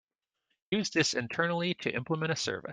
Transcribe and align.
Use 0.71 0.89
this 0.89 1.13
internally 1.13 1.75
to 1.75 1.91
implement 1.93 2.31
a 2.31 2.35
service. 2.35 2.69